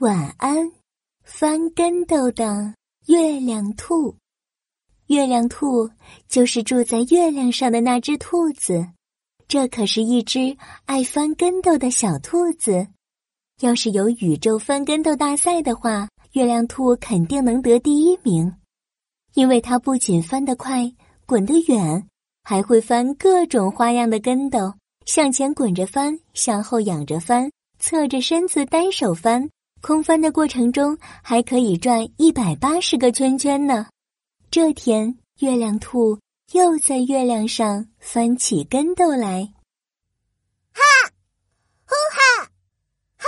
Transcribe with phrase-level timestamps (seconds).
[0.00, 0.72] 晚安，
[1.24, 2.72] 翻跟斗的
[3.06, 4.16] 月亮兔。
[5.08, 5.90] 月亮兔
[6.26, 8.82] 就是住在月亮上的那只兔子，
[9.46, 10.56] 这可是一只
[10.86, 12.86] 爱翻跟斗的小兔子。
[13.60, 18.54] 要是有宇宙翻跟斗大赛的话，月亮兔肯定能得第一名，
[19.34, 20.90] 因为它不仅翻得快、
[21.26, 22.08] 滚得远，
[22.42, 24.72] 还会翻各种花样的跟斗，
[25.04, 29.50] 向前滚着翻，向后仰着翻，侧着身子单手翻。
[29.80, 33.86] 空翻的过程中还可以转一百八十个圈圈呢。
[34.50, 36.18] 这天，月亮兔
[36.52, 39.52] 又在月亮上翻起跟斗来。
[40.72, 40.82] 哈，
[41.86, 42.50] 呼哈，
[43.16, 43.26] 哈，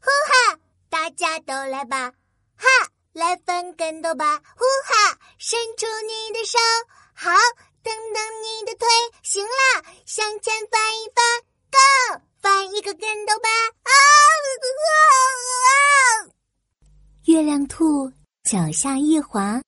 [0.00, 0.58] 呼哈，
[0.90, 2.12] 大家都来吧！
[2.56, 2.68] 哈，
[3.12, 4.36] 来翻跟斗吧！
[4.36, 6.58] 呼哈，伸出你的手，
[7.14, 7.30] 好，
[7.82, 8.86] 蹬蹬你的腿，
[9.22, 11.24] 行了，向前翻一翻
[11.70, 13.48] ，Go，翻一个跟斗吧！
[13.84, 13.90] 啊！
[17.34, 18.12] 月亮兔
[18.44, 19.60] 脚下一滑，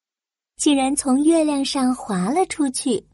[0.57, 2.91] 竟然从月亮上滑了出去。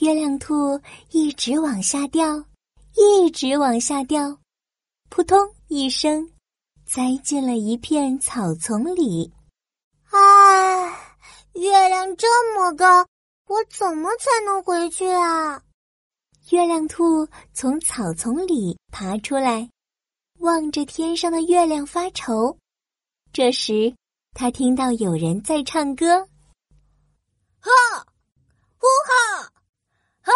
[0.00, 0.80] 月亮兔
[1.12, 2.44] 一直往下掉，
[2.96, 4.36] 一直往下掉，
[5.08, 6.28] 扑通一声，
[6.84, 9.32] 栽进了一片草丛里。
[10.10, 11.16] 唉，
[11.52, 13.06] 月亮这么高，
[13.46, 15.62] 我怎么才能回去啊？
[16.50, 19.68] 月亮兔从草丛里爬出来，
[20.38, 22.56] 望着天上的月亮发愁。
[23.32, 23.92] 这时，
[24.32, 26.20] 他听到有人在唱歌
[27.58, 27.70] ：“哈，
[28.78, 29.50] 呼哈，
[30.22, 30.32] 哈，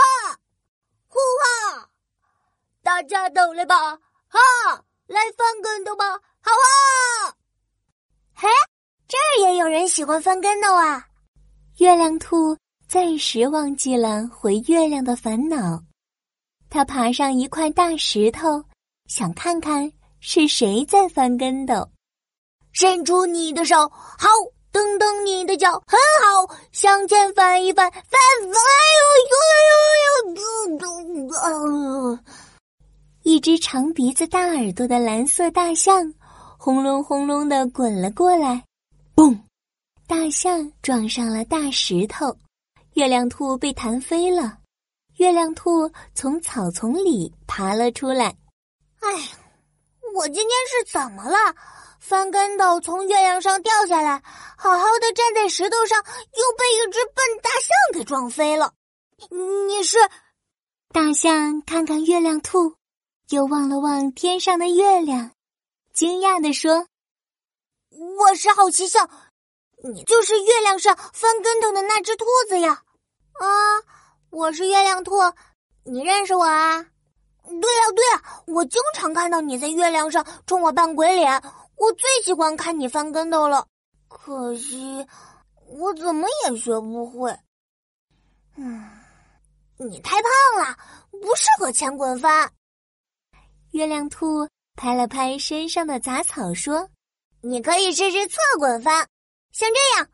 [1.06, 1.88] 呼哈，
[2.82, 4.40] 大家都来吧，哈，
[5.06, 6.04] 来翻跟头吧，
[6.40, 7.30] 好啊！”
[8.34, 8.48] 嘿，
[9.06, 11.06] 这儿也有人喜欢翻跟头啊！
[11.78, 12.56] 月亮兔
[12.88, 15.80] 暂时忘记了回月亮的烦恼。
[16.70, 18.64] 他爬上一块大石头，
[19.06, 19.90] 想看看
[20.20, 21.90] 是谁在翻跟斗。
[22.72, 24.28] 伸出你的手，好，
[24.70, 28.00] 蹬蹬你的脚，很好，向前翻一翻，翻
[28.40, 29.02] 翻，哎呦
[30.78, 31.18] 呦
[31.58, 32.18] 呦呦！
[33.24, 36.14] 一只长鼻子、大耳朵的蓝色大象，
[36.56, 38.64] 轰隆轰隆的滚了过来，
[39.16, 39.36] 嘣！
[40.06, 42.36] 大象撞上了大石头，
[42.94, 44.59] 月亮兔被弹飞了。
[45.20, 48.34] 月亮兔从草丛里爬了出来。
[49.00, 49.12] 哎，
[50.14, 51.36] 我今天是怎么了？
[52.00, 54.22] 翻跟头从月亮上掉下来，
[54.56, 58.72] 好好的站在石头上，又被一只笨大象给撞飞了。
[59.68, 59.98] 你是？
[60.88, 62.76] 大象看看月亮兔，
[63.28, 65.32] 又望了望天上的月亮，
[65.92, 66.86] 惊讶的说
[67.92, 69.10] ：“我是好奇象，
[69.84, 72.84] 你就是月亮上翻跟头的那只兔子呀？”
[73.38, 73.99] 啊。
[74.30, 75.12] 我是月亮兔，
[75.82, 76.80] 你认识我啊？
[77.42, 81.42] 对呀对呀，我经常看到你在月亮上冲我扮鬼脸，
[81.76, 83.66] 我最喜欢看你翻跟头了。
[84.06, 85.04] 可惜
[85.66, 87.36] 我怎么也学不会。
[88.56, 88.88] 嗯，
[89.76, 90.76] 你太胖了，
[91.10, 92.52] 不适合前滚翻。
[93.72, 96.88] 月亮兔拍了拍身上的杂草，说
[97.42, 99.08] ：“你可以试试侧滚翻，
[99.50, 100.08] 像这样，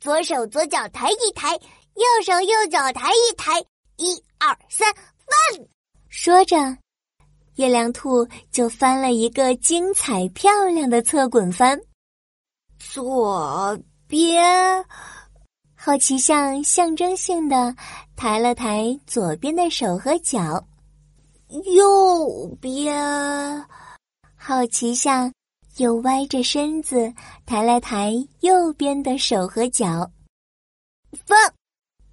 [0.00, 1.58] 左手左脚抬一抬。”
[1.94, 3.60] 右手右脚抬一抬，
[3.96, 5.66] 一二三，翻！
[6.08, 6.56] 说着，
[7.56, 11.78] 月亮兔就翻了一个精彩漂亮的侧滚翻。
[12.78, 14.84] 左边，
[15.74, 17.74] 好奇象象征性的
[18.16, 20.66] 抬了抬左边的手和脚。
[21.74, 23.66] 右边，
[24.34, 25.32] 好奇象
[25.76, 27.12] 又歪着身子
[27.44, 30.10] 抬了抬右边的手和脚。
[31.26, 31.36] 翻！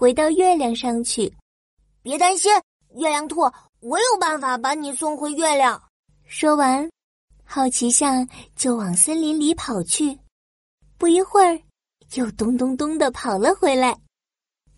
[0.00, 1.30] 回到月亮上去，
[2.00, 2.50] 别担心，
[2.94, 3.42] 月亮兔，
[3.80, 5.78] 我有办法把你送回月亮。
[6.26, 6.90] 说完，
[7.44, 8.26] 好奇象
[8.56, 10.18] 就往森林里跑去。
[10.96, 11.60] 不一会儿，
[12.14, 14.00] 又咚咚咚的跑了回来，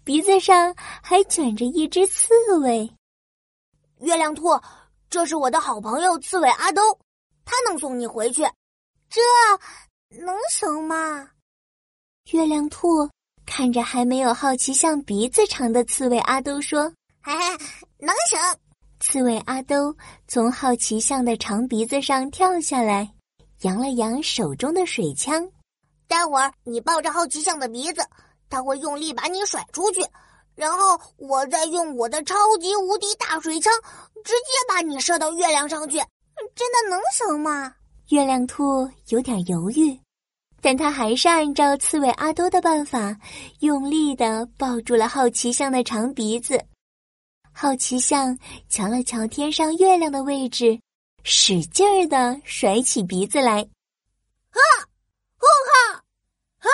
[0.02, 2.92] 鼻子上还卷着一只刺猬。
[4.00, 4.60] 月亮兔，
[5.08, 6.98] 这是我的好朋友刺猬阿兜，
[7.44, 8.42] 他能送你回去，
[9.08, 9.20] 这
[10.18, 11.30] 能行吗？
[12.32, 13.08] 月亮兔
[13.44, 16.90] 看着还没有好奇像鼻子长的刺猬阿兜说
[17.22, 17.64] ：“嘿嘿，
[17.98, 18.38] 能行。”
[19.00, 19.94] 刺猬阿兜
[20.28, 23.12] 从好奇象的长鼻子上跳下来，
[23.62, 25.46] 扬了扬手中的水枪。
[26.06, 28.02] 待会儿你抱着好奇象的鼻子，
[28.48, 30.00] 他会用力把你甩出去，
[30.54, 33.72] 然后我再用我的超级无敌大水枪
[34.24, 35.98] 直接把你射到月亮上去。
[36.54, 37.74] 真的能行吗？
[38.10, 39.98] 月亮兔有点犹豫，
[40.62, 43.18] 但他还是按照刺猬阿多的办法，
[43.58, 46.64] 用力的抱住了好奇象的长鼻子。
[47.52, 48.38] 好奇象
[48.68, 50.80] 瞧了瞧天上月亮的位置，
[51.24, 53.62] 使劲儿的甩起鼻子来，
[54.50, 54.60] 哈，
[55.36, 56.02] 呼哈，
[56.58, 56.68] 哈，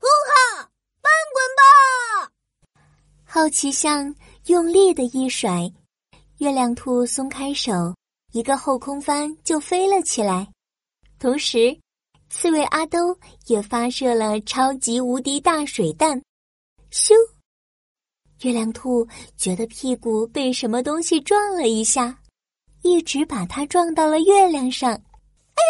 [0.00, 0.70] 呼哈，
[1.02, 1.44] 翻滚
[2.24, 2.32] 吧！
[3.24, 4.14] 好奇象
[4.46, 5.70] 用力的一甩，
[6.38, 7.94] 月亮兔松开手。
[8.32, 10.48] 一个后空翻就飞了起来，
[11.20, 11.78] 同时，
[12.36, 13.16] 刺猬阿兜
[13.46, 16.20] 也发射了超级无敌大水弹，
[16.90, 17.14] 咻！
[18.42, 22.18] 月亮兔觉得屁股被什么东西撞了一下，
[22.82, 24.90] 一直把它撞到了月亮上。
[24.90, 25.62] 哎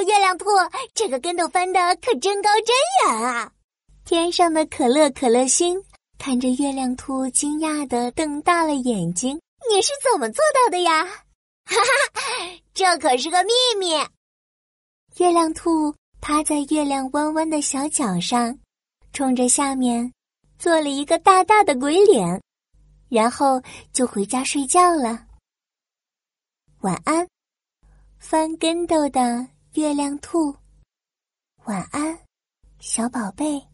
[0.00, 0.08] 呦呦！
[0.08, 0.46] 月亮兔
[0.92, 2.74] 这个跟头翻的可真高真
[3.06, 3.52] 远啊！
[4.04, 5.80] 天上的可乐可乐星
[6.18, 9.40] 看着月亮兔，惊讶的瞪大了眼睛
[9.72, 11.04] ：“你是怎么做到的呀？”
[11.64, 13.94] 哈哈，这可是个秘密。
[15.16, 18.58] 月亮兔趴在月亮弯弯的小脚上，
[19.12, 20.12] 冲着下面
[20.58, 22.40] 做了一个大大的鬼脸，
[23.08, 23.60] 然后
[23.92, 25.26] 就回家睡觉了。
[26.80, 27.26] 晚安，
[28.18, 30.54] 翻跟斗的月亮兔。
[31.64, 32.18] 晚安，
[32.78, 33.69] 小宝贝。